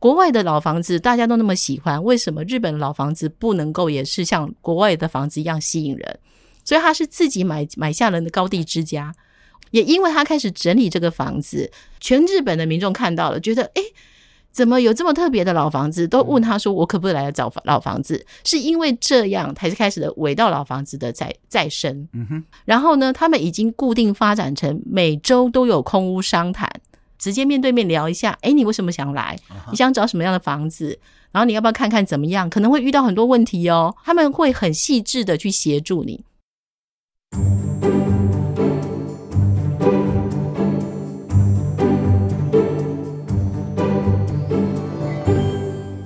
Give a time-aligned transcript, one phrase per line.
[0.00, 6.18] 国外的老房子大家都那么喜欢，为什么日本老房子不能够也是像国外的房子一样吸引人？
[6.64, 9.14] 所以他是自己买买下了高地之家，
[9.70, 13.82] 也因为他开始整理这个房子，全日本的民众看到了，觉得诶，
[14.50, 16.08] 怎么有这么特别的老房子？
[16.08, 22.08] 都问他说：“我可不可以来找老房子？”是因为这样才是开始的尾道老房子的再再生。
[22.12, 22.44] 嗯哼。
[22.64, 26.70] 然后呢，他们已经固定发展成每周都有空屋商谈。
[27.20, 29.38] 直接面对面聊一下，哎，你为什么想来？
[29.70, 30.98] 你想找什么样的房子？
[31.30, 32.50] 然后你要不要看看怎么样？
[32.50, 36.24] 可能会遇到很多问题哦，他们会很细致的去协助你。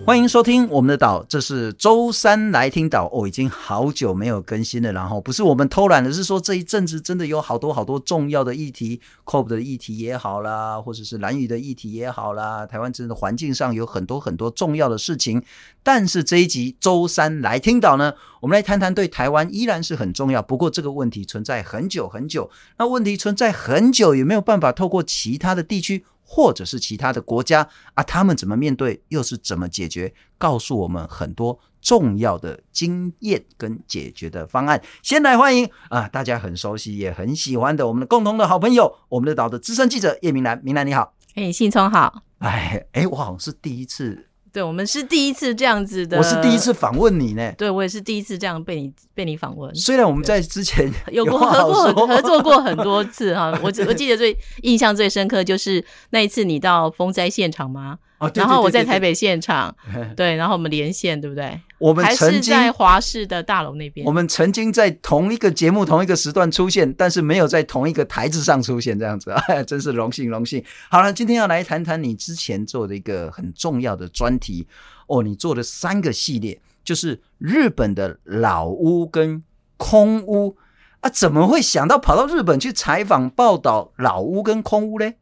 [0.07, 4.93] 欢迎收听我们的岛，这是周三来听岛哦，已经好久没有更新了。
[4.93, 15.43] 然后不是我们偷懒的，是说这一阵子真的有好多好多重要的议题，COP 的议题也好啦，或者是兰屿的议题也好啦，台湾真的环境上有很多很多重要的事情。
[15.83, 20.43] 但是这一集周三来听岛呢，我们来谈谈对台湾依然是很重要。
[20.43, 26.05] 不过这个问题存在很久很久，那问题存在很久，也没有办法透过其他的地区。
[26.35, 30.13] 或者是其他的国家啊，他们怎么面对，又是怎么解决？
[30.37, 34.83] 告诉我们很多重要的经验跟解决的方案。
[35.01, 40.61] 先来欢迎啊，大家很熟悉也很喜欢的我们的共同的好朋友，我们的岛的资深记者叶明兰。
[40.65, 42.25] 明兰你好，哎，信聪好。
[42.39, 44.31] 哎哎，我好像是第一次。
[44.55, 46.17] 对，我们是第一次这样子的。
[46.17, 47.53] 我是第一次访问你呢。
[47.59, 49.75] 对，我也是第一次这样被你被你访问。
[49.75, 57.99] 虽然我们在之前 有过合过合作过很多次哈，我我记得最 印象最深刻就是那一次你到风灾现场吗？
[58.27, 59.75] 哦，然后我在台北现场，
[60.17, 61.61] 对，然后我们连线，对不对？
[61.79, 70.65] 我们曾经在华视的大楼那边，我们曾经在同一个节目、同一个时段出现，但是没有在同一个台子上出现，这样子，哎， 真是荣幸荣幸。
[70.89, 74.67] 好了，今天要来谈谈你之前做的一个很重要的专题
[75.07, 79.43] 哦，你做的三个系列，就是日本的老屋跟
[79.77, 80.57] 空屋
[81.01, 85.17] 啊，怎么会想到跑到日本去采访报道老屋跟空屋嘞？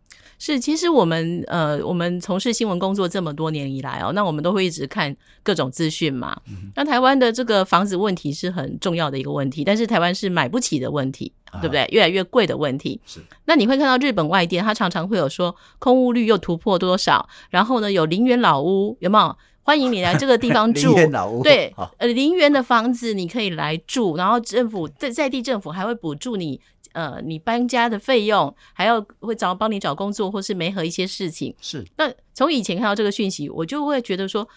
[0.45, 6.37] 是，其实我们呃，我们从事新闻工作这么多年以来哦，那我们都会一直看各种资讯嘛。
[6.49, 11.87] 嗯、那台湾的这个房子问题是很重要的一个问题，但是台湾是买不起的问题，啊、对不对？
[11.93, 13.01] 越来越贵的问题。
[13.07, 13.21] 是。
[13.45, 19.37] 那你会看到日本外电，他常常会有说空屋率又突破多少，然后呢，有林园老屋，有没有？
[19.65, 20.89] 欢迎你来这个地方 住。
[20.89, 21.41] 林园老屋。
[21.45, 26.61] 对，呃，林园的房子你可以来住，然后政府在在地政府还会补助你。
[26.93, 31.55] 呃，你搬家的费用，还要会找帮你找工作，或是没合一些事情。
[31.61, 31.85] 是。
[31.97, 34.49] 那从以前看到这个讯息，我就会觉得说，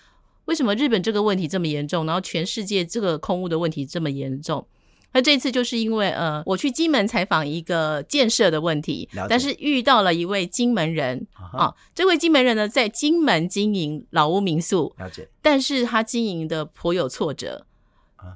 [0.46, 4.68] 为什么日本这个问题这么严重，然后全世界这个空屋的问题这么严重？
[5.14, 17.66] 那这次就是因为呃，我去金门采访一个建设的问题，但是遇到了一位金门人啊，这位金门人呢，在金门经营老屋民宿，了解，但是他经营的颇有挫折，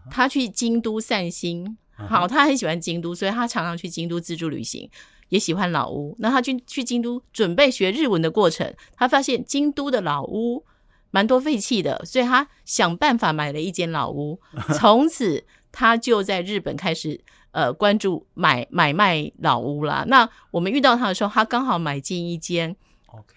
[0.10, 1.78] 他去京都散心。
[2.08, 4.90] 好，他很喜欢京都，所以他常常去京都自助旅行，
[5.30, 6.16] 也喜欢老屋。
[6.20, 10.64] 那他去去京都准备学日文的过程，他发现京都的老屋
[11.12, 14.40] 蛮多废弃的，所以他想办法买了一间老屋。
[14.78, 17.20] 从此他就在日本开始
[17.52, 20.06] 呃关注买买卖老屋啦。
[20.08, 22.76] 那我们遇到他的时候，他刚好买进一间。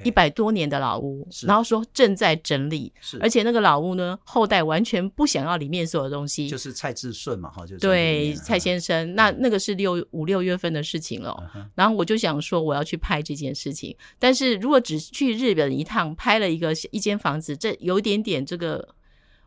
[0.05, 11.37] 一百多年的老屋，然后说正在整理，而且那个老屋呢，后代完全不想要里面所有东西，就是蔡志顺嘛，哈，就是对蔡先生，那那个是六五六月份的事情了。
[11.75, 18.94] 然后我就想说，我要去拍这件事情，但是如果只去日本一趟，拍了一个一间房子，这有一点点这个。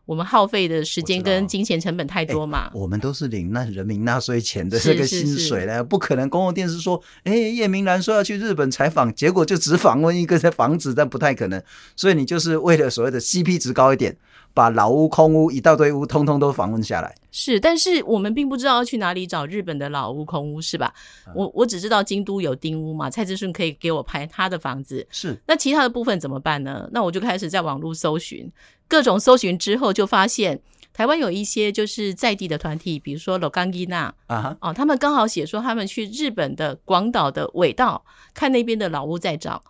[0.06, 2.70] 我们耗费的时间跟金钱成本太多嘛？
[2.74, 11.62] 我们都是领那人民纳税钱的这个薪水呢，不可能公共电视说，哎，叶明兰说要去日本采访，结果就只访问一个房子，但不太可能。
[11.96, 14.16] 所以你就是为了所谓的 CP 值高一点，
[14.54, 17.16] 把老屋、空屋一大堆屋，通通都访问下来。
[17.32, 20.94] 是，但是我们并不知道要去哪里找日本的老屋、空屋，是吧？
[21.34, 25.06] 我我只知道京都有丁屋嘛，蔡志顺可以给我拍他的房子。
[25.10, 26.88] 是，那其他的部分怎么办呢？
[26.94, 28.50] 那我就开始在网络搜寻。
[28.88, 30.62] 各种搜寻之后，就发现
[30.94, 38.04] 台湾有一些就是在地的团体，比如说罗冈伊娜啊，哦，他们刚好写说他们去日本的广岛的尾道
[38.34, 39.64] 看那边的老屋在找。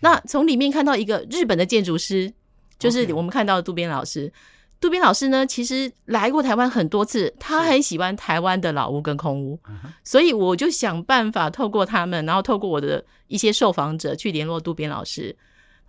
[0.00, 2.30] 那从里面看到一个日本的建筑师，
[2.78, 4.30] 就是我们看到的渡边老师。
[4.78, 9.58] 渡边老师呢，其实来过台湾很多次，他很喜欢台湾的老屋跟空屋，
[10.02, 15.36] 所以我就想办法透过他们，然后透过我的一些受访者去联络渡边老师，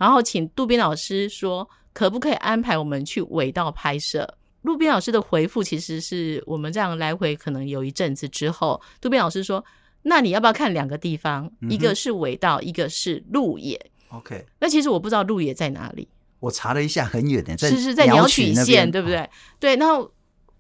[0.02, 1.70] 然后请渡边老师说。
[1.94, 4.26] 可不可以安排我们去尾道拍摄？
[4.64, 9.62] 渡边老师的回复其实是我们这样来回可能有一阵子之后，渡边老师说
[10.04, 11.52] ：“那你要不要看两个地方？
[11.60, 13.78] 嗯、一个是尾道，一个是鹿野。”
[14.08, 16.08] OK，那其实我不知道鹿野在哪里。
[16.40, 19.30] 我查了一下，很远的，在是是在鸟取县，对不对？
[19.60, 20.00] 对，那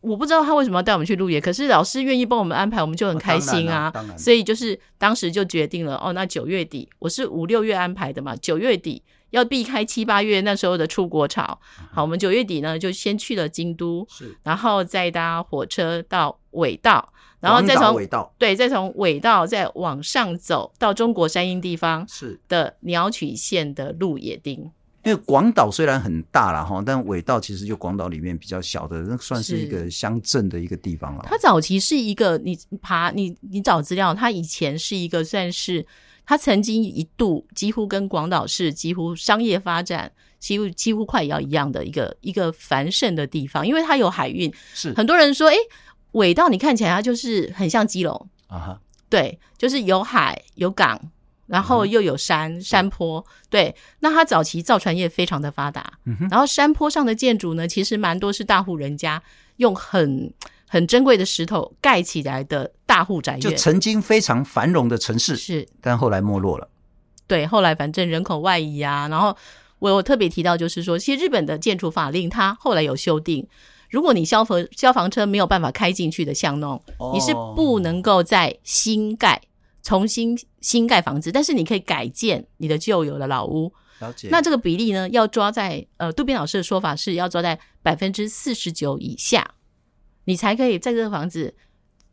[0.01, 3.89] 我不知道他为什么要带我们去鹿野，可是老师愿意帮我们安排，我们就很开心啊。
[3.95, 9.01] 哦、所以就是当时就决定了，哦，那九月底，我是五六月安排的嘛，九月底
[9.31, 11.59] 要避开七八月那时候的出国潮。
[11.91, 17.11] 好，我们九月底呢就先去了京都，是，然后再搭火车到尾道。
[17.41, 24.69] 然后再从尾道，对，再从尾道再往上走到中国山阴地方是的鸟取县的鹿野町。
[25.03, 31.25] 因为广岛虽然很大了哈，但尾道其实就广岛里面比较小的，那算是一个乡镇的一个地方了。
[31.25, 35.83] 它早期是一个，你爬你你找资料，它以前是一个算是，
[36.31, 44.49] 它曾经一度几乎跟广岛市几乎商业发展几乎几乎快要一样的一个一个繁盛的地方，因为它有海运。
[44.73, 45.55] 是很多人说，哎。
[46.13, 48.79] 尾道你看起来它就是很像基隆啊哈，uh.
[49.09, 50.99] 对，就是有海有港，
[51.47, 52.61] 然后又有山、uh.
[52.61, 53.73] 山坡，对。
[53.99, 56.29] 那它早期造船业非常的发达，uh.
[56.29, 59.21] 然后山坡上的建筑呢，其实蛮多是大户人家
[59.57, 60.33] 用很
[60.71, 66.65] 很珍贵的石头盖起来的大户宅院，就曾经非常繁荣的城市是，但后来没落了。
[67.27, 69.35] 对，后来反正人口外移啊，然后
[69.79, 73.45] 我有特别提到，就是说，其实日本的建筑法令它后来有修订。
[73.89, 79.41] 如果你消防消防车没有办法开进去的巷弄，哦、你是不能够再新盖、
[79.83, 83.73] 重新新盖房子，但是你可以改建你的旧有的老屋。
[83.99, 84.29] 了解。
[84.31, 89.55] 那这个比例呢，要抓在呃渡边老师的说法是要抓在百分之四十九以下，
[90.25, 91.55] 你才可以在这个房子。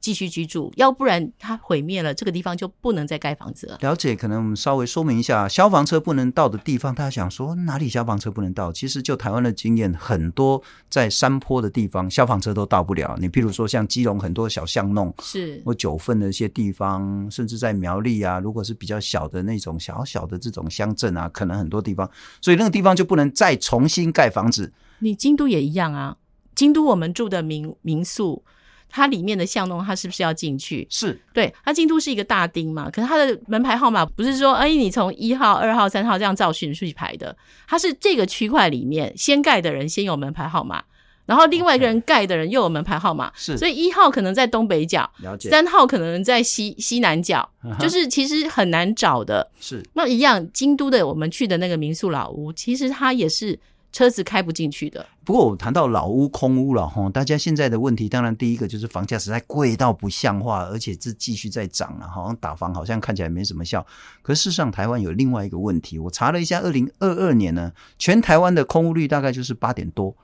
[0.00, 3.76] 继续居住，要不然它毁灭了，这个地方就不能再盖房子了。
[3.80, 8.72] 了解，可能我们稍微说明一下，消防车不能到的地方，大家想说哪里消防车不能到？
[8.72, 13.18] 其实就台湾的经验，很多在山坡的地方，消防车都到不了。
[13.20, 22.08] 你譬如说像基隆很多小巷弄，是或九份的一些地方，甚至在苗栗啊，如果是比较小的那种小小的这种乡镇啊，可能很多地方，
[22.40, 24.72] 所以那个地方就不能再重新盖房子。
[25.00, 26.16] 你京都也一样啊，
[26.58, 28.42] 京都我们住的民民宿。
[28.90, 30.86] 它里面的巷弄，它是不是要进去？
[30.88, 40.82] 是对，它京都是一个大町嘛，可是它的门牌号码不是说，哎，你从一号、二号、三号这样照顺序排的，它是这个区块里面先盖的人先有门牌号码，
[41.26, 45.06] 然后另外一个人盖的人又有门牌号码，是所以一号可能在东北角，
[45.38, 47.46] 三号可能在西西南角，
[47.78, 49.46] 就是其实很难找的。
[49.60, 53.60] 是，那一样，京都的我们去的那个民宿老屋，其实它也是。
[53.98, 55.04] 车子开不进去的。
[55.24, 63.84] 不过我谈到老屋、空屋了哈，大家现在的问题，当然第一个就是房价实在贵到不像话，而且是继续在涨了，好像打房好像看起来没什么效。
[64.22, 70.16] 可事实上，台湾有另外一个问题，我查了一下，二零二二年呢，全台湾的空屋率大概就是八点多。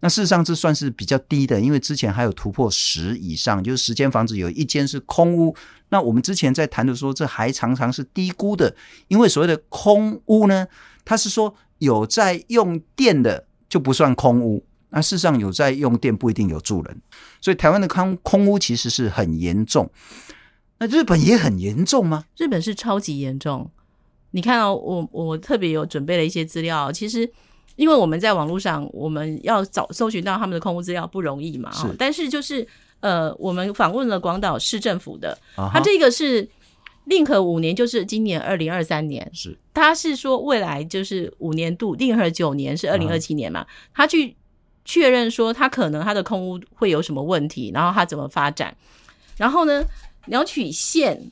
[0.00, 5.54] 那事实上这算是比较低的，因为之前还有突破十以上，就是十间房子有一间是空屋。
[5.90, 8.74] 那我们之前在谈的说，这还常常是低估的，
[9.08, 10.66] 因为所谓的空屋呢，
[11.04, 11.54] 它是说。
[11.80, 17.02] 有在用电的就不算空屋，那事实上有在用电不一定有住人，
[17.40, 19.90] 所以台湾的空空屋其实是很严重。
[20.78, 22.24] 那日本也很严重吗？
[22.36, 23.70] 日本是超级严重。
[24.30, 27.28] 你看哦，我我特别有准备了一些资料，其实
[27.76, 31.88] 因为我们在网络上我们要找搜寻到他们的空屋资料不容易嘛，是。
[31.98, 32.66] 但是就是
[33.00, 36.48] 呃，我们访问了广岛市政府的，他这个是。
[37.04, 43.62] 令和五年就是今年二零二三年，是他是说未来就是五年度，令和九年是二零二七年嘛？
[43.62, 44.36] 嗯、他去
[44.84, 48.76] 确认说他可能他的空屋会有什么问题，然后他怎么发展？
[49.36, 49.84] 然后呢，
[50.26, 51.30] 鸟取县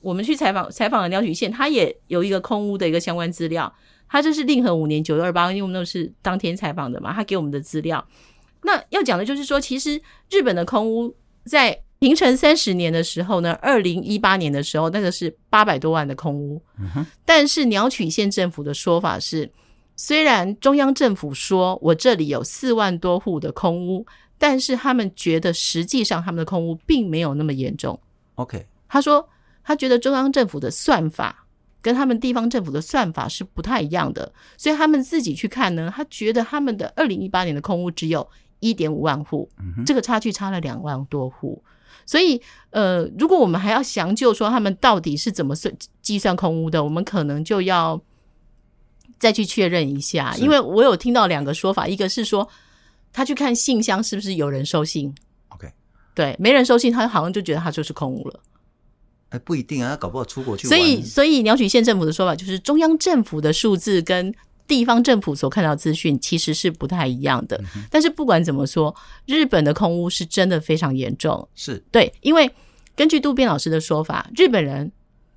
[0.00, 3.70] 我们去采访采访了鸟取县，他也有一个空屋的一个相关资料。
[4.08, 8.06] 他就是令和五年九月二十八，因为我们那是当天采访的嘛，他给我们的资料。
[8.62, 11.82] 那要讲的就是说，其实日本的空屋在。
[12.02, 16.60] 平成三十年的时候呢，二零一八年的时候，那个是八百多万的空屋。
[16.76, 17.06] 嗯。
[17.24, 19.48] 但是鸟取县政府的说法是，
[19.94, 24.04] 虽然中央政府说我这里有四万多户的空屋，
[24.36, 27.96] 但是他们觉得实际上他们的空屋并没有那么严重。
[28.34, 29.28] OK，他说
[29.62, 31.46] 他觉得中央政府的算法
[31.80, 38.28] 跟他们地方政府的算法是不太一样的，所以他们自己去看呢，他觉得他们的二零一八年的空屋只有
[38.58, 39.84] 一点五万户，嗯。
[39.84, 41.62] 这个差距差了两万多户。
[42.06, 42.40] 所以，
[42.70, 48.00] 呃，如果我们还要详究说他们到底是怎么算计算空屋的，我们可能就要
[49.18, 50.34] 再去确认一下。
[50.36, 52.48] 因为我有听到两个说法，一个是说
[53.12, 55.14] 他去看信箱是不是有人收信
[55.48, 55.72] ，OK，
[56.14, 58.40] 对，没人收信，他好像就觉得他就是空屋了。
[59.30, 60.68] 哎，不一定啊，他搞不好出国去。
[60.68, 64.34] 所以，所以鸟取县政府的说法就是中央政府的数字跟。
[64.74, 68.94] 地方政府所看到资讯其实是不太一样的，嗯、但是不管怎么说，
[69.26, 71.46] 日本的空屋是真的非常严重。
[71.54, 71.76] 是。
[71.90, 72.50] 对，因为
[72.96, 74.90] 根据渡边老师的说法，日本人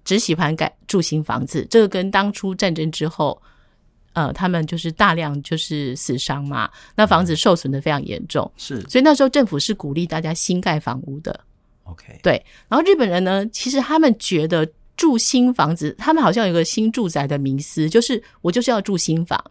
[0.06, 3.42] 只喜欢盖住新房子，这个跟当初战争之后，
[4.14, 11.38] 呃，他们就是大量就是死伤嘛，那房子受损的非常严重，是，所以那时候政府是鼓励大家新盖房屋的。
[11.84, 14.66] OK，对，然后日本人呢，其实他们觉得
[14.96, 19.44] 住新房子，他们好像有个新住宅的迷思，就是我就是要住新房。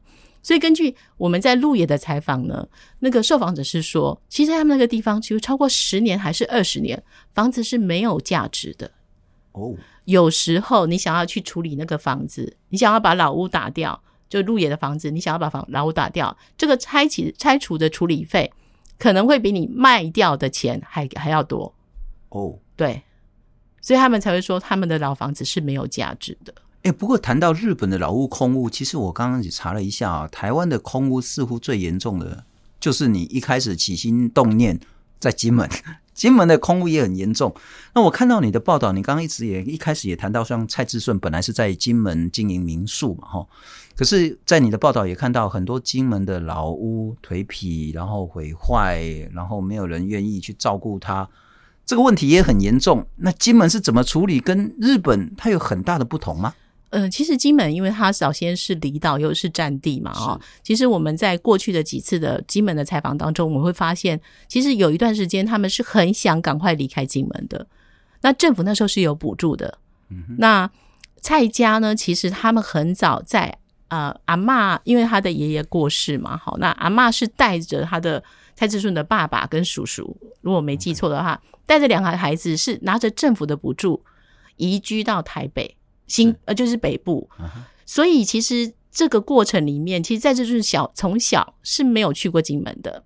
[0.42, 8.90] 所以根据我们在鹿野的采访呢，那个受访者是说，其实他们那个地方，其实超过十年还是二十年，房子是没有价值的。
[9.52, 9.74] 哦，
[10.04, 13.98] 有时候你想要去处理那个房子，你想要把老屋打掉，
[14.28, 18.52] 就鹿野的房子，你想要把房老屋打掉，这个拆起拆除的处理费
[18.98, 21.74] 可能会比你卖掉的钱还还要多。
[22.28, 23.02] 哦，对，
[23.84, 26.54] 所以他们才会说他们的老房子是没有价值的。
[26.84, 32.44] 哎，不过谈到日本的老屋空屋，其实我刚刚也查了一下啊，台湾的空屋似乎最严重的，
[32.80, 34.80] 就是你一开始起心动念
[35.20, 35.68] 在金门，
[36.14, 37.54] 金门的空屋也很严重。
[37.94, 43.46] 那我看到你的报道，你刚刚一直也一开始也谈到，像蔡志顺本来是在金门经营民宿嘛，哈，
[43.94, 51.28] 可是，在你的报道也看到很多金门的老屋颓圮，然后毁坏，然后没有人愿意去照顾它，
[51.86, 53.06] 这个问题也很严重。
[53.16, 54.40] 那金门是怎么处理？
[54.40, 56.54] 跟日本它有很大的不同吗？
[56.90, 67.66] 嗯、呃，其实金门因为它早先是离岛又是战地嘛，哦，其实我们在过去的几次的金门的采访当中，我们会发现，其实有一段时间他们是很想赶快离开金门的。
[68.20, 69.76] 那政府那时候是有补助的。
[70.08, 70.70] 嗯，那
[71.20, 78.22] 蔡家呢，其实他们很早在呃阿嬷，因为他的爷爷过世嘛，好，那阿嬷是带着他的
[78.54, 84.04] 蔡志顺的爸爸跟叔叔，如果我没记错的话，带着两个孩子是拿着政府的补助
[84.56, 85.76] 移居到台北。
[86.06, 87.30] 新呃，就是北部，
[87.86, 93.02] 所以其实这个过程里面，其实在这就是小从小是没有去过金门的，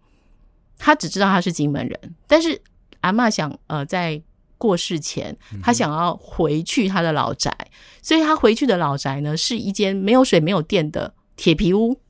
[0.77, 2.61] 他只知道他是金门人，但是
[3.03, 4.21] 阿嬷想呃在
[4.59, 7.57] 过世前，他想要回去他的老宅，
[8.03, 12.01] 所以他回去的老宅呢是一间没有水没有电的铁皮屋。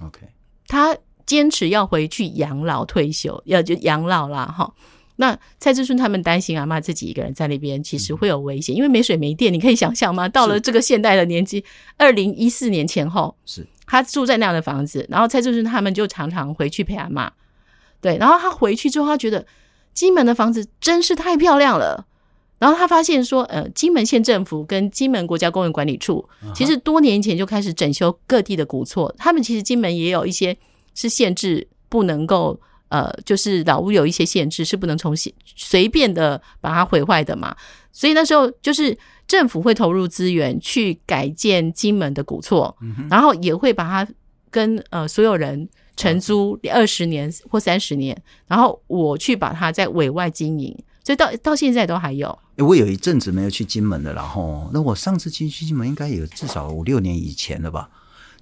[0.00, 0.28] OK，
[0.66, 0.96] 他
[1.26, 4.72] 坚持要回去养老退休，要就养老啦哈。
[5.20, 10.28] 那蔡志顺他们担心阿嬷自己一个人在那边，其实会有危险，因为没水没电，你可以想象吗？
[10.28, 11.64] 到了这个现代的年纪，
[11.96, 13.66] 二零一四年前后，是。
[13.84, 17.32] 他住在那样的房子，然后蔡志顺他们就常常回去陪阿妈，
[18.00, 19.44] 对，然后他回去之后，他觉得
[19.92, 22.06] 金门的房子真是太漂亮了，
[22.60, 30.56] 然后他发现说，呃，金门县政府跟金门国家公园管理处，其实多年前就开始整修各地的古厝，他们其实金门也有一些
[30.94, 32.60] 是限制不能够。
[32.88, 35.14] 呃，就是老屋有一些限制，是不能从
[35.56, 37.54] 随便的把它毁坏的嘛。
[37.92, 44.10] 所以那时候就是政府会投入资源去改建金门的古厝，嗯，然后也会把它
[44.50, 48.16] 跟呃所有人承租二十年或三十年，
[48.46, 52.28] 然后我去把它在委外经营，所以到到现在都还有。
[52.56, 57.90] 欸，我有一阵子没有去金门了，然后那我上次去去金门应该有至少五六年以前了吧。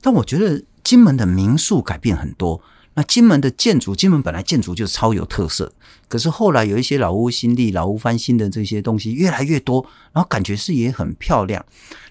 [0.03, 2.62] 但我觉得金门的民宿改变很多。
[2.99, 5.71] 那金门的建筑，金门本来建筑就是超有特色，
[6.09, 9.85] 可是后来有一些老屋新立、老屋翻新的这些东西越来越多，
[10.15, 11.62] 然后感觉是也很漂亮。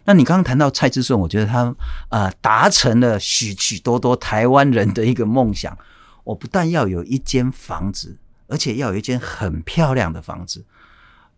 [0.03, 1.75] 那你刚刚谈到蔡志顺，我觉得他
[2.09, 5.75] 呃达成了许许多多台湾人的一个梦想。
[6.23, 10.63] 我不但要有一间房子，而且要有一间很漂亮的房子，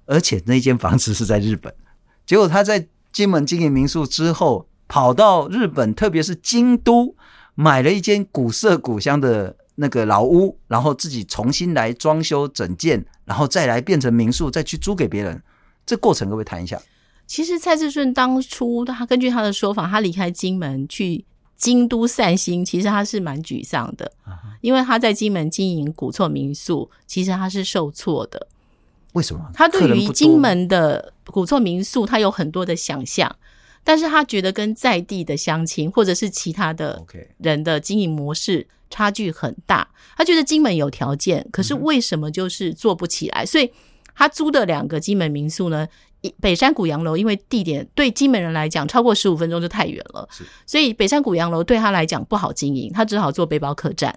[0.06, 1.74] 而且那间房子是在日本。
[2.26, 7.16] 结果他在金门经营民宿之后，跑到日本，特别是京都。
[7.60, 15.42] 买了一间古色古香的那个老屋，然后自己重新来装修整建，然后再来变成民宿，再去租给别人。
[15.84, 16.80] 这过程可不可以谈一下？
[17.26, 24.12] 其实蔡志顺当初他根据他的说法，他离开金门去京都散心，其实他是蛮沮丧的，
[24.62, 28.48] 因为他在金门经营古厝民宿，其实他是受挫的。
[29.14, 29.50] 为什么？
[29.52, 33.36] 他对于金门的古厝民宿，他有很多的想象。
[33.88, 37.02] 但是他觉得跟在地的乡亲或者是其他的
[37.38, 39.88] 人的经营模式差距很大。
[40.18, 43.46] 他觉得金门有条件，可是为什么就是做不起来？
[43.46, 43.72] 所以
[44.14, 45.88] 他租的两个金门民宿呢，
[46.42, 50.28] 北山古洋楼，因为地点对金门人来讲超过十五分钟就太远了，
[50.66, 54.14] 所以北山古洋楼对他来讲不好经营，他只好做背包客栈。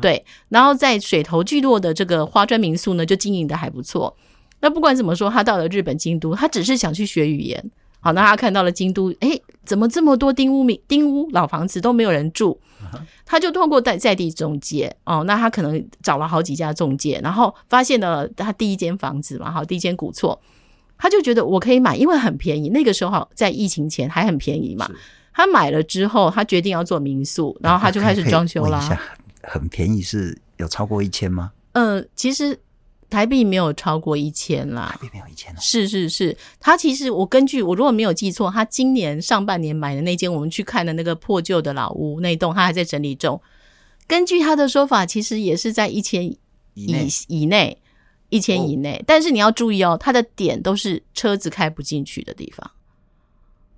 [0.00, 4.16] 对，然后在水头聚落的这个花砖民宿呢，就经营的还不错。
[4.60, 7.70] 那不管怎么说，他到了日本京都，他只是想去学语言。
[8.00, 12.58] 好，那他看到了京都，哎，怎么这么多丁屋民丁屋老房子都没有人住？
[13.26, 20.40] 他就通过在在地中介哦，那他可能找了好几家中介，然后发现了他第一间房子嘛，好，第一间古厝，
[20.96, 22.70] 他就觉得我可以买，因为很便宜。
[22.70, 24.90] 那个时候在疫情前还很便宜嘛。
[25.32, 28.80] 他买了之后，他决定要做民宿，然后他就开始装修啦。
[29.42, 31.52] 很便宜是有超过一千吗？
[31.72, 32.58] 呃，其实。
[33.10, 35.54] 台币没有超过一千啦，台币没有一千。
[35.60, 43.38] 是是是，他其实我根据我如果没有记错，他今年上半年买的那间我们去看的那个破旧的老屋那栋，他还在整理中。
[44.06, 46.38] 根据他的说法，其实也是在一千以
[47.28, 47.78] 以内，
[48.28, 49.02] 一千以内。
[49.06, 52.70] 但是你要注意哦，他的点都是车子开不进去的地方。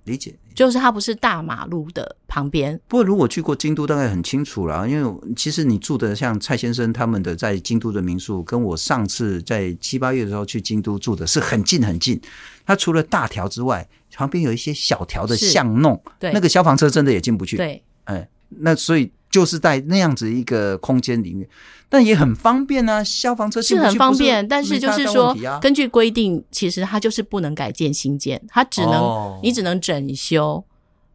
[0.05, 2.79] 理解，就是它不是大马路的旁边。
[2.87, 4.87] 不过如果去过京都，大概很清楚了。
[4.87, 12.19] 因为其实你住的像蔡先生他们的在京都的民宿，跟我上次在七八月的时候去京都住的是很近很近。
[12.65, 17.57] 它除了大条之外，旁边有一些小条的巷弄，对，那个消防车真的也进不去。
[17.57, 19.11] 对，哎，那所以。
[19.33, 21.49] 就是在那样子一个空间里面，
[21.89, 23.03] 但也很方便啊。
[23.03, 30.63] 消防车是很方便，但是就是说，根据规定，其实它就是不能改建新建，它只能、哦、你只能整修，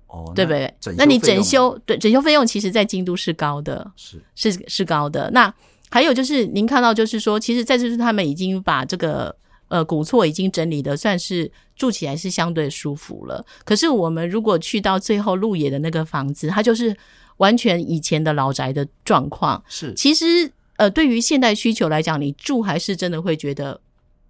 [0.08, 0.75] 哦，对不对？
[0.96, 5.30] 那你整修对整修费用，其实在京都是高的，是是是高的。
[5.30, 5.54] 那
[5.88, 9.32] 还有就是您看到，就是说，其实在这是他们已经把这个
[9.68, 13.46] 呃古厝已经整理的算是住起来是相对舒服了。
[13.64, 16.96] 可是我们如果去到最后路野的那个房子，它就是。
[17.38, 23.80] 完全以前的老宅的状况是，其实呃，对于现代需求来讲，你住还是真的会觉得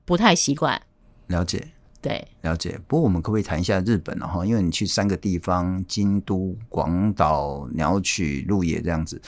[0.07, 0.81] 不太习惯。
[1.27, 1.69] 了解，
[2.00, 2.81] 对，了解。
[2.87, 4.27] 不过我们可不可以谈一下日本呢？
[4.27, 9.21] 哈，因为你去三个地方：京都、广岛、鸟取、鹿野这样子，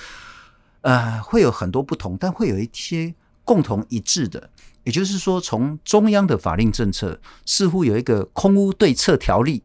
[0.80, 4.48] 呃，会有很多不同，但会有一些共同一致的，
[4.84, 9.62] 也就是说，从中央的法令政策，似乎有一个空屋对策条例。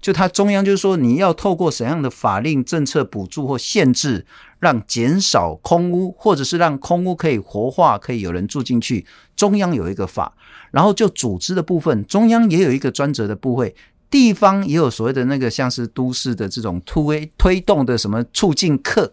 [0.00, 4.24] 就它中央就是说，你要透过怎样的法令政策补助或限制，
[4.58, 9.04] 让减少空屋，或者是让空屋可以活化，可以有人住进去。
[9.36, 10.32] 中央有一个法，
[10.70, 13.74] 然后就组织的部分，中央也有一个专责的部会，
[14.10, 19.12] 地方也有所谓的那个像是都市的这种推推动的什么促进课，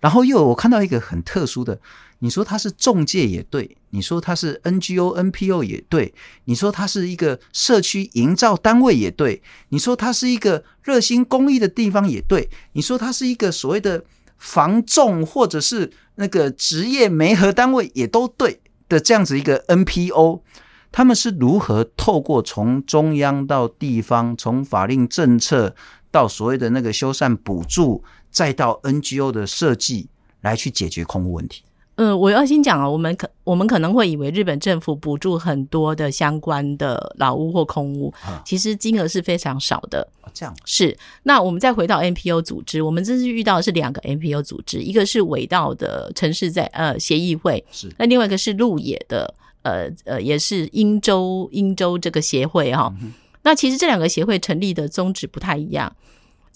[0.00, 1.80] 然后又有我看到一个很特殊的。
[2.20, 6.12] 你说他是中介也对，你说他是 NGO、NPO 也对，
[6.44, 14.04] 你说他是一个社区营造单位也对，你说他是一个热心公益的地方也对，你说他是一个所谓的
[14.36, 20.42] 防重或者是那个职业媒合单位也都对的这样子一个 NPO，
[20.90, 25.76] 他们是如何透过从中央到地方，从法令政策
[26.10, 30.08] 到所谓的那个修缮补助，再到 NGO 的设计
[30.40, 31.62] 来去解决空屋问题？
[31.98, 40.06] 嗯，我要先讲啊，我们可我们可能会以为日本政府补助很多的相关的老屋或空屋，啊、其实金额是非常少的。
[40.32, 40.96] 这样是。
[41.24, 47.92] 那我们再回到 NPO 组织，我们这次遇到的是两个 NPO 组织，一个是尾道的城市在呃协议会，是。
[47.98, 53.12] 那另外一个是鹿野的，呃呃也是英州英州这个协会哈、哦嗯。
[53.42, 55.92] 那其实这两个协会成立的宗旨不太一样。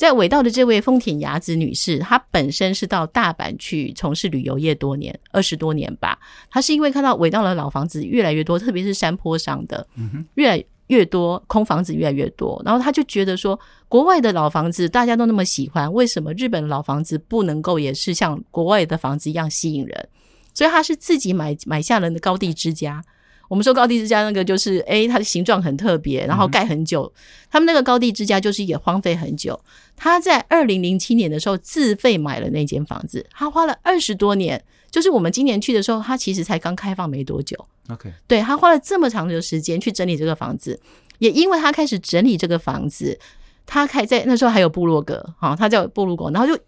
[0.02, 6.18] 在尾道的这位丰田雅子女士，她本身是到大阪去从事旅游业多年，二十多年吧。
[6.50, 9.86] 她是因为看到尾道的老房子越来越多，特别是山坡上的，
[10.34, 20.08] 越来越多空房子越来越多，然后她就觉得说，国外的老房子大家都那么喜欢，为什么日本的老房子不能够也是像国外的房子一样吸引人？
[20.52, 23.04] 所以她是自己买买下了的高地之家。
[23.52, 27.12] 我们说高地之家那个就是，诶，它的形状很特别，然后盖很久。
[27.50, 29.60] 他们那个高地之家就是也荒废很久。
[29.94, 34.64] 他在二零零七年的时候自费买了那间房子，他花了二十多年。
[34.90, 37.54] 就是我们今年去的时候，他其实才刚开放没多久。
[37.90, 40.80] OK，对，他花了这么长的时间去整理这个房子，
[41.18, 43.18] 也因为他开始整理这个房子，
[43.66, 46.58] 他开在那时候还有部落格，哈，他叫部落格，然后就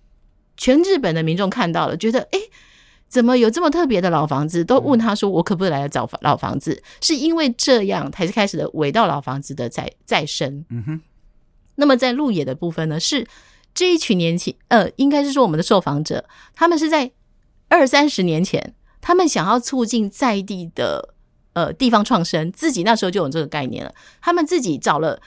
[0.59, 2.39] 全日本的民众看到了，觉得诶。
[3.15, 4.65] 怎么有这么特别的老房子？
[4.65, 10.65] 都问他说：“我可不可以来找老房子？”是因为这样才是开始的尾道老房子的再再生。
[10.69, 11.01] 嗯哼。
[11.77, 13.25] 那么在鹿野的部分呢，是
[13.73, 16.25] 这一群年轻呃，应该是说我们的受访者，
[16.57, 17.13] 他们是在
[17.69, 21.15] 二三十年前，他们想要促进在地的
[21.53, 23.95] 呃地方创生，自己那时候就有这个概念了。
[24.21, 25.23] 他们自己找了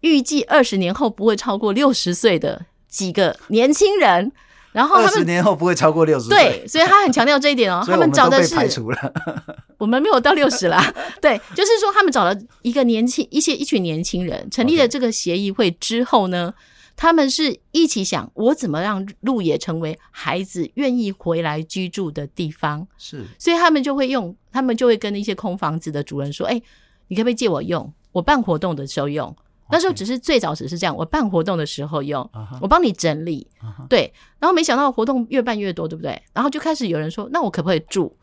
[0.00, 4.32] 预计二十年后不会超过六十岁的几个年轻人。
[4.76, 7.82] 然后他们二十年后不会超过六十岁，对，所以他很强调这一点哦。
[7.88, 9.12] 他们找的是排除了，
[9.78, 10.92] 我们没有到六十啦。
[11.18, 16.52] 对，就是说他们找了一个年轻一些一群年轻人，成立了这个协议会之后呢，
[16.94, 22.86] 他们是一起想我怎么让鹿野成为孩子愿意回来居住的地方。
[22.98, 26.60] 是，所以他们就会用，他们就会跟那些空房子的主人说：“哎，
[27.08, 27.90] 你可不可以借我用？
[28.12, 29.34] 我办活动的时候用。”
[29.70, 32.58] 那时候只是最早只是这样，我办活动的时候用，uh -huh.
[32.60, 33.88] 我帮你整理，uh -huh.
[33.88, 36.22] 对，然后没想到活动越办越多，对不对？
[36.32, 38.14] 然后就开始有人说，那我可不可以住？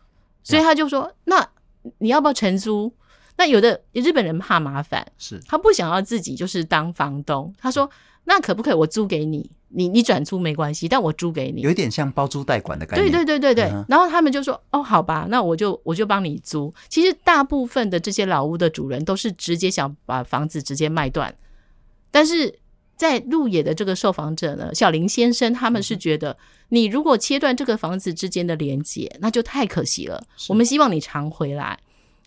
[0.44, 1.48] 所以他就说.那
[1.98, 2.94] 你要不要承租？
[3.36, 7.90] 那有的日本人怕麻烦，是他不想要自己就是当房东，他说，
[8.26, 9.50] 那可不可以我租给你？
[9.76, 13.04] 你你转租没关系，但我租给你，有一点像包租代管的感觉。
[13.04, 13.66] 对对对对对。
[13.66, 21.36] 嗯、然后他们就说：“哦，好吧，那我就我就帮你租。”其实大部分的这些老屋的主人都是直接想把房子直接卖断，
[22.12, 22.60] 但是
[22.96, 26.38] 在鹿野的这个受访者呢，小林先生他们是觉得，
[26.70, 30.24] 你如果切断这个房子之间的连接，那就太可惜了。
[30.48, 31.80] 我们希望你常回来，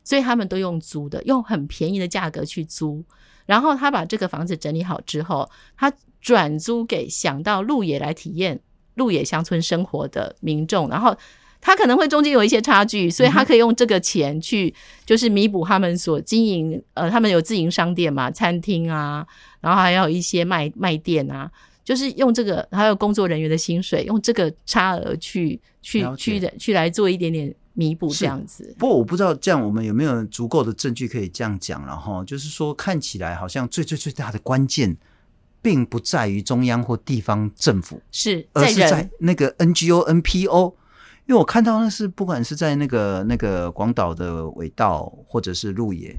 [0.02, 3.04] 所以他们都用租的，用很便宜的价格去租。
[3.46, 5.92] 然后他把这个房子整理好之后，他。
[6.22, 8.58] 转租给想到鹿野来体验
[8.94, 11.16] 鹿野乡村生活的民众，然后
[11.60, 19.24] 他可能会中间有一些差距，所以他可以用这个钱去就是弥补他们所经营，呃，他们有自营商店嘛，餐厅啊，
[19.60, 21.48] 然后还有一些卖卖店啊，
[21.84, 28.74] 就是用这个还有工作人员的薪水，用这个差额去去去的去来做一点点弥补这样子。
[28.76, 34.96] 不过我不知道这样我们有没有足够的证据可以这样讲，然后就是说看起来好像最最最大的关键。
[35.62, 40.74] 并不在于中央或地方政府，是，而是在那个 NGO、NPO。
[41.26, 46.14] 因为我看到那是不管是在那个那个广岛的尾道，或者是鹿野。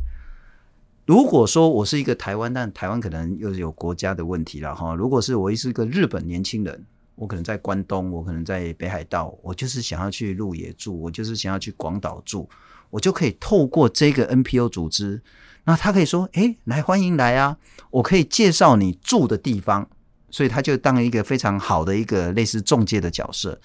[1.05, 4.93] 如果说我是一个台湾，但台湾可能又有国家的问题了哈。
[4.93, 6.85] 如果是我是一个日本年轻人，
[7.17, 12.47] 我可能在关东，我可能在北海道，我就是想要去鹿野住，我就是想要去广岛住，
[12.91, 15.21] 我就可以透过这个 NPO 组织。
[15.65, 17.57] 那他可以说：“诶，来欢迎来啊！
[17.89, 19.89] 我可以介绍你住的地方，
[20.29, 23.59] 所以他就当一个非常好的一个类似中介的角色。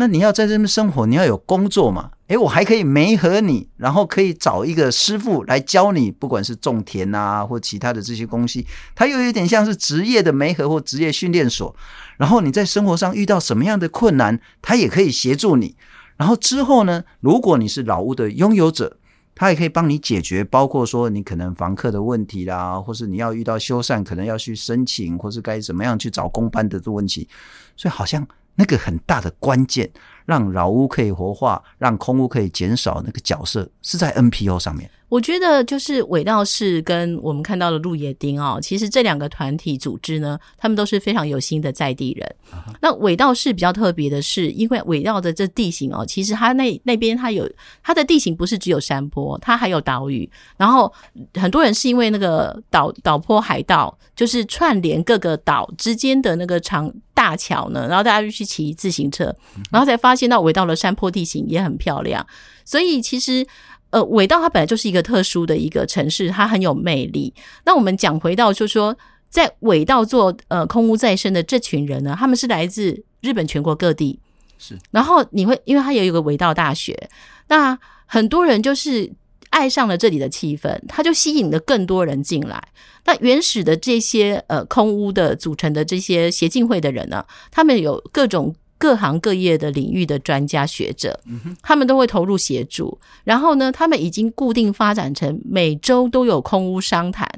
[0.00, 2.10] 那你要在这边生活，你要有工作嘛？
[2.28, 11.74] 诶，我还可以媒合你，然后可以找一个师傅来教你，不管是种田啊或其他的这些东西，它又有点像是职业的媒合或职业训练所。
[12.16, 15.74] 然后你在生活上遇到什么样的困难，他也可以协助你。
[16.16, 18.96] 然后之后呢，如果你是老屋的拥有者。”
[19.40, 27.28] 他也可以帮你解决，包括说你可能房客的问题啦，或是你要遇到修缮，可能要去申请，或是该怎么样去找公班的这问题。
[27.76, 28.26] 所以好像
[28.58, 29.90] 那个很大的关键，
[30.28, 34.90] 让老屋可以活化，让空屋可以减少，那个角色是在 NPO 上面。
[35.08, 42.36] 我觉得就是尾道市跟我们看到的鹿野町哦，其实这两个团体组织呢，他们都是非常有心的在地人。
[42.52, 42.76] Uh huh.
[42.82, 47.50] 那尾道市比较特别的是，因为尾道的这地形哦，其实它那那边它有
[47.82, 50.30] 它的地形不是只有山坡，它还有岛屿。
[50.58, 50.92] 然后
[51.40, 59.34] 很多人是因为那个岛岛坡海道，就是串联各个岛之间的那个长大桥呢，然后大家就去骑自行车，
[59.70, 62.26] 然后才发现到尾道的山坡地形也很漂亮。
[62.64, 63.46] 所以其实。
[63.90, 67.32] 呃，尾道它本来就是一个特殊的一个城市，它很有魅力。
[67.64, 68.94] 那我们讲回到，就是说，
[69.30, 74.20] 在尾道做呃空屋再生的这群人呢，他们是来自日本全国各地，
[74.58, 74.76] 是。
[74.90, 77.08] 然后你会，因为它有一个尾道大学，
[77.46, 79.10] 那很多人就是
[79.48, 82.62] 爱上了这里的气氛，他就吸引了更多人进来。
[83.06, 88.54] 那原始的这些呃空屋的组成的这些协进会的人呢，他们有各种。
[88.78, 91.20] 各行各业的领域的专家学者，
[91.60, 92.96] 他们都会投入协助。
[93.24, 97.28] 然后呢，他们已经固定发展成每周都有空屋商谈。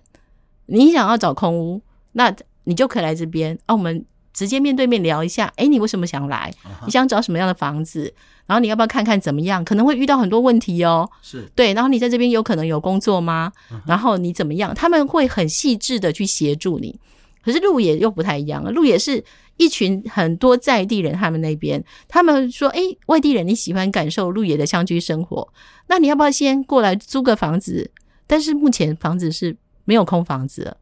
[0.67, 1.81] 你想要找空屋，
[2.13, 2.33] 那
[2.65, 5.53] 你就可以来这边啊，我们直接面对面聊一下。
[5.57, 6.53] 诶，你为什么想来？
[6.85, 8.13] 你想找什么样的房子？
[8.47, 9.65] 然后你要不要看看怎么样？
[9.65, 11.09] 可能会遇到很多问题哦。
[11.23, 11.73] 是对。
[11.73, 13.53] 然后你在这边有可能有工作吗？
[13.87, 14.75] 然后你怎么样？
[14.75, 16.99] 他们会很细致的去协助你。
[17.43, 19.23] 可是鹿野又不太一样了，鹿野是。
[19.57, 25.47] 一群很多在地人，他们那边他们说：“诶，外地人你喜欢感受鹿野的乡居生活，
[25.87, 27.91] 那你要不要先过来租个房子？
[28.27, 30.75] 但是目前房子是没有空房子，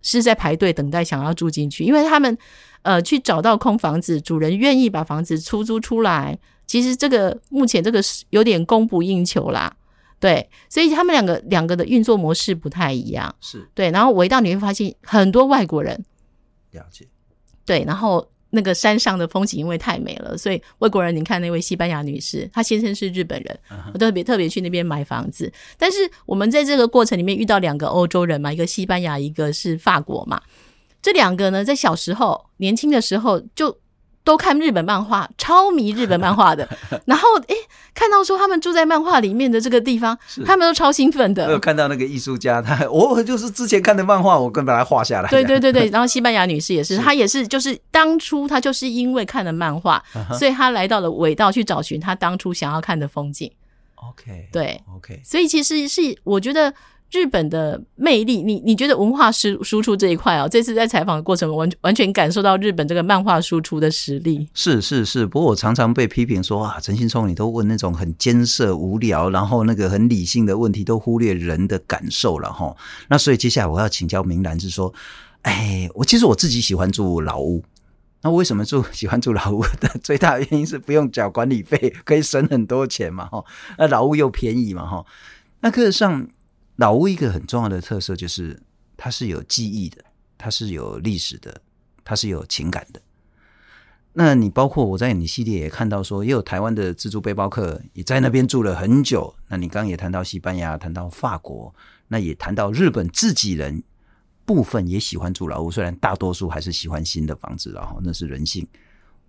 [0.00, 2.34] 是在排队等待想要住进去，因为他们
[2.80, 6.38] 呃去找到空房子，主人愿意把房子出租出来。
[6.66, 9.70] 其实这个目前这个是有点供不应求啦，
[10.20, 13.90] 对，所以他们两个两个的运作模式不太一样，是对。
[13.90, 16.04] 然后围到你会发现很多外国人
[16.70, 17.06] 了解。”
[17.66, 23.58] 对，然后那个山上的风景因为太美了，所以外国人，你看那位西班牙女士，她先生是日本人，
[23.92, 25.52] 我特别特别去那边买房子。
[25.76, 30.40] 但是我们在这个过程里面遇到两个欧洲人嘛，一个西班牙，一个是法国嘛。
[31.02, 33.78] 这两个呢，在小时候年轻的时候就。
[34.24, 36.66] 都看日本漫画，超迷日本漫画的。
[37.04, 37.54] 然后，诶，
[37.94, 41.46] 看到说他们住在漫画里面的这个地方，他们都超兴奋的。
[41.46, 45.28] 我有看到那个艺术家，他我就是之前看的漫画，我跟把它画下来。
[45.28, 50.02] 对对对对， 然后西班牙女士也是，她也是，就是当初她就是因为看了漫画，
[50.38, 53.52] 所以她来到了尾道去找寻她当初想要看的风景。
[53.96, 56.72] OK，对，OK，所以其实是我觉得。
[57.14, 60.48] 日本的魅力，你你觉得文化输输出这一块啊？
[60.48, 64.48] 这次在采访的过程，完完全感受到日本这个漫画输出的实力。
[64.52, 72.74] 是是是，不过我常常被批评说啊，陈信聪你都问那种很艰涩无聊，然后那个很理性的问题，都忽略人的感受了哈。
[73.08, 74.92] 那所以接下来我要请教明兰，是说，
[75.42, 77.62] 哎，我其实我自己喜欢住老屋。
[78.22, 83.44] 那为什么住喜欢住老屋的最大原因是不用缴管理费，可以省很多钱嘛，哈。
[83.78, 85.04] 那老屋又便宜嘛，哈。
[85.60, 86.26] 那事实上，
[86.76, 88.60] 老屋一个很重要的特色就是
[88.96, 90.04] 它是有记忆的，
[90.36, 91.60] 它是有历史的，
[92.04, 93.00] 它是有情感的。
[94.16, 99.34] 那你包括我在你系列也看到说，也有台湾的自助背包客也在那边住了很久。
[99.48, 101.74] 那你刚也谈到西班牙，谈到法国，
[102.08, 103.82] 那也谈到日本自己人
[104.44, 108.64] 部分也喜欢住老屋，虽然大多数还是喜欢新的房子，然后那是人性。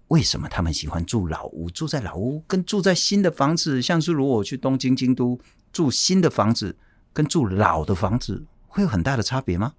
[0.09, 1.67] 为什么他们喜欢住老屋？
[1.71, 5.39] 住在老屋跟住在新的房子，像是如果我去东京、京都
[5.73, 6.77] 住新的房子，
[7.15, 9.71] 跟住老的房子会有很大的差别吗？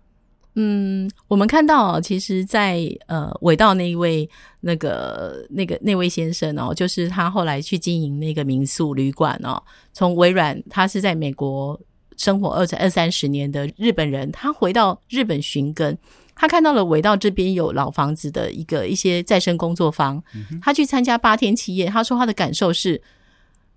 [0.54, 4.26] 嗯，我们看到，其实在，在呃尾道那一位
[4.60, 11.78] 那个那个那位先生哦，就是他后来去经营那个民宿旅馆哦，从微软，他是在美国
[12.16, 15.98] 生活二二三十年的日本人，他回到日本寻根，
[16.34, 20.22] 他看到了尾道这边有老房子的一个一些再生工作坊，
[20.62, 23.02] 他去参加八天七夜，他说他的感受是，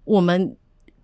[0.06, 0.56] 我们。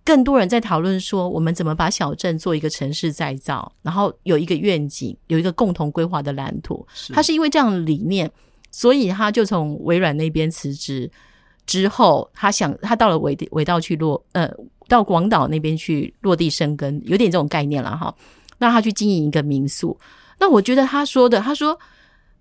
[0.06, 6.86] 更多人在讨论说，我们怎么把小镇做一个城市再造，然后有一个愿景，有一个共同规划的蓝图。
[7.12, 8.30] 他是因为这样的理念，
[8.70, 11.10] 所以他就从微软那边辞职
[11.66, 14.48] 之后，他想他到了尾尾道去落，呃，
[14.86, 18.14] 到广岛那边去落地生根，有点这种概念了哈。
[18.58, 19.98] 那他去经营一个民宿。
[20.38, 21.76] 那我觉得他说的，他说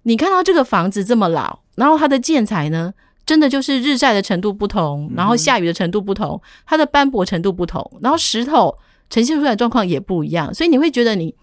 [0.03, 2.93] 你看到这个房子这么老，然后它的建材呢？
[3.25, 8.77] 真的就是日晒的程度不同，然后下雨的程度不同，它的斑驳程度不同，然后石头
[9.09, 11.33] 呈现出来的状况也不一样，所以你会觉得你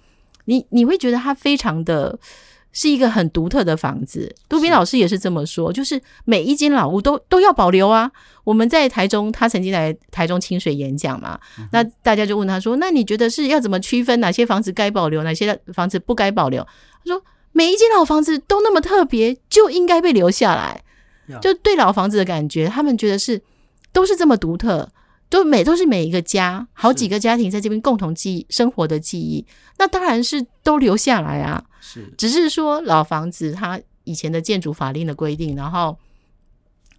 [0.44, 2.18] 你你会觉得它非常的
[2.72, 4.34] 是一个很独特的房子。
[4.48, 8.10] 杜宾老师也是这么说，就是每一间老屋都都要保留啊。
[8.44, 11.38] 我们在台中，他曾经来台中清水演讲嘛，
[11.72, 16.62] 那大家就问他说：“那你觉得是要怎么区分哪些房子该保留，哪些房子不该保留？”
[17.04, 20.82] 他说：“每一间老房子都那么特别，就应该被留下来。”
[21.40, 23.40] 就对老房子的感觉，他们觉得是
[23.92, 24.90] 都是这么独特，
[25.28, 29.46] 都每都是每一个家，好几个家庭在这边共同记忆生活的记忆，
[29.78, 31.64] 那当然是都留下来啊。
[31.80, 35.96] 是，只是说老房子它以前的建筑法令的规定，然后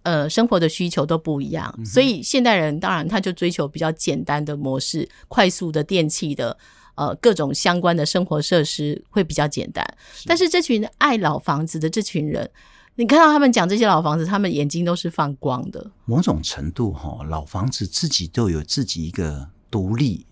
[0.02, 6.56] 呃生活的需求都不一样，嗯、所以现代人当然他就追求比较简单的模式，快速的电器的
[6.94, 9.86] 呃各种相关的生活设施会比较简单。
[10.14, 12.50] 是，但是这群爱老房子的这群人。
[12.96, 15.90] 你看到他们讲这些老房子，他们眼睛都是放光的。
[16.04, 20.24] 某种程度，哈，老房子自己都有自己一个独立、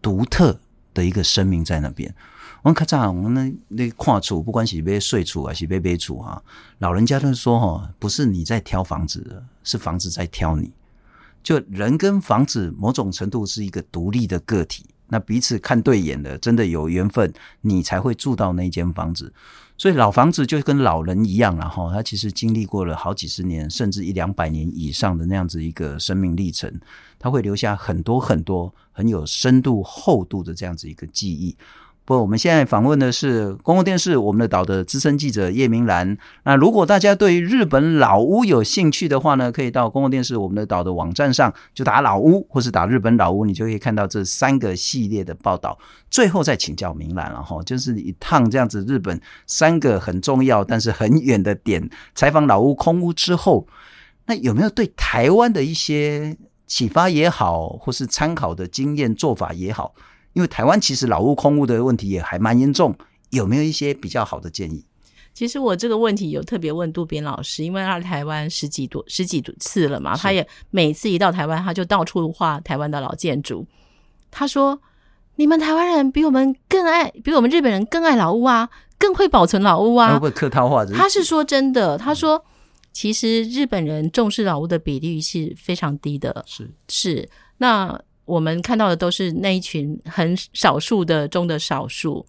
[0.00, 0.58] 独特
[0.94, 2.14] 的一个生命在那边。
[2.62, 6.42] 我们看这样，我们那那跨处，不管是被睡处还是被被处哈，
[6.78, 10.72] 老人家都说，哈，不是你在挑房子，是房子在挑你。
[11.42, 14.86] 就人跟房子，某种程度是一个独立的个体。
[15.08, 19.32] 那彼此看对眼的，真的有缘分，你才会住到那间房子。
[19.78, 26.80] 所以老房子就跟老人一样，然后他其实经历过了好几十年，甚至一两百年以上的那样子一个生命历程，
[27.18, 31.54] 他会留下很多很多很有深度厚度的这样子一个记忆。
[32.06, 36.16] 不，我们现在访问的是公共电视我们的岛的资深记者叶明兰。
[36.44, 45.76] 那如果大家对于日本老屋有兴趣的话呢，可以到公共电视我们的岛的网站上，就打老屋或是打日本老屋，你就可以看到这三个系列的报道。
[46.08, 53.66] 最后再请教明兰了哈，就是一趟这样子日本三个很重要但是很远的点，采访老屋空屋之后，
[54.26, 56.36] 那有没有对台湾的一些
[56.68, 59.92] 启发也好，或是参考的经验做法也好？
[60.36, 62.94] 因为台湾其实老屋空屋的问题也还蛮严重，
[63.30, 64.84] 有没有一些比较好的建议？
[65.32, 73.66] 其实我这个问题有特别问渡边老师，因为他来台湾十几多十几次了嘛，他也每次一到台湾，他就到处画台湾的老建筑。
[74.30, 74.78] 他说
[75.36, 78.68] ：“你们台湾人比我们更爱，比我们日本人更爱老屋啊，
[78.98, 80.84] 更会保存老屋啊。”会不会客套话？
[80.84, 82.44] 他是说真的，他说
[82.92, 87.98] 其实日本人重视老屋的比例是非常低的，是是那。
[88.26, 92.26] 我们看到的都是那一群很少数的中的少数，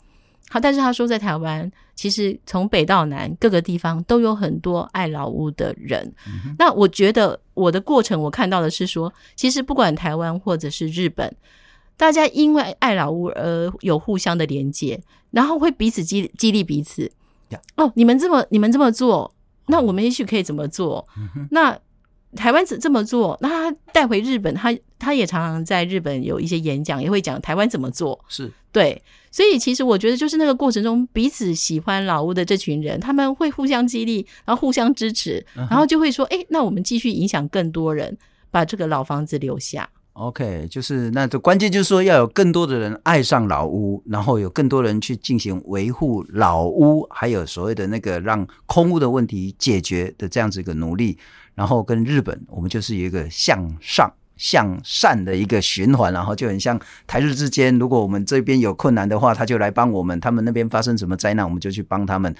[0.49, 6.01] 好，但是他说在台湾，其实从北到南各个地方都有很多爱老屋的人。
[6.27, 11.35] 嗯、那我觉得我的过程，我看到的是说，其实不管台湾或者是日本，
[11.97, 17.11] 大家因为爱老屋而有互相的连接，然后会彼此激激励彼此。
[17.75, 19.33] 哦，你们这么你们这么做，
[19.65, 21.07] 那我们也许可以怎么做？
[21.17, 21.77] 嗯、那。
[22.37, 28.17] 台湾怎这么做，那他带回日本，他他也常常在日本有一些演讲，也会讲台湾怎么做。
[28.29, 38.15] 是对，所以其实我觉得，就是那个过程中，彼此喜欢老屋的这群人，他们会互相激励，然后互相支持，然后就会说：“哎、欸，那我们继续影响更多人，
[38.51, 51.17] 把这个老房子留下。” OK，就是那这关键就是说要有更多的人爱上老屋，然后有更多人去进行维护老屋，还有所谓的那个让空屋的问题解决的这样子一个努力，
[51.57, 62.35] 然后跟日本，我们就是一个向上向善的一个循环，然后就很像台日之间，如果我们这边有困难的话，他就来帮我们；他们那边发生什么灾难，我们就去帮他们。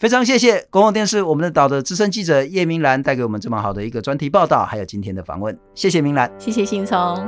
[0.00, 7.24] 非常谢谢公共电视我们的岛的资深记者叶明兰带给我们这么好的一个专题报道，还有今天的访问，谢谢明兰，谢谢信聪。